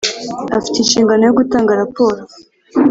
[0.57, 2.19] Afite inshingano yo gutanga raporo